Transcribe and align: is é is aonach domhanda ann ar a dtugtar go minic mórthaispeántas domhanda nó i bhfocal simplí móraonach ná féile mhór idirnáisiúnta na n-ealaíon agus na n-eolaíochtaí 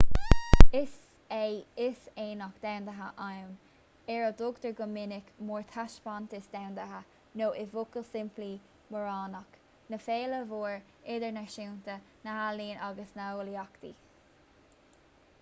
is 0.83 0.93
é 1.41 1.47
is 1.89 1.99
aonach 2.21 2.55
domhanda 2.61 2.95
ann 3.25 3.51
ar 4.13 4.23
a 4.29 4.31
dtugtar 4.39 4.71
go 4.79 4.87
minic 4.93 5.27
mórthaispeántas 5.49 6.47
domhanda 6.55 6.87
nó 7.43 7.49
i 7.65 7.67
bhfocal 7.75 8.07
simplí 8.09 8.49
móraonach 8.95 9.61
ná 9.95 10.01
féile 10.09 10.41
mhór 10.55 10.75
idirnáisiúnta 11.17 11.99
na 12.01 12.41
n-ealaíon 12.41 12.83
agus 12.89 13.13
na 13.21 13.29
n-eolaíochtaí 13.29 13.95